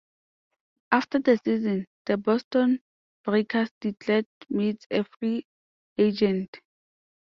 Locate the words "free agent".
5.03-6.59